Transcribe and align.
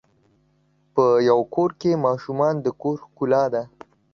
په 0.93 1.05
یوه 1.29 1.45
کور 1.55 1.71
کې 1.81 2.01
ماشومان 2.05 2.53
د 2.61 2.67
کور 2.81 2.95
ښکلا 3.05 3.43
ده. 3.53 3.63